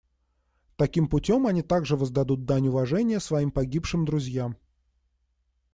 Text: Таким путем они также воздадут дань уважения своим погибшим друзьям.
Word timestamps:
Таким 0.77 1.07
путем 1.07 1.45
они 1.45 1.61
также 1.61 1.95
воздадут 1.95 2.45
дань 2.45 2.69
уважения 2.69 3.19
своим 3.19 3.51
погибшим 3.51 4.03
друзьям. 4.03 4.57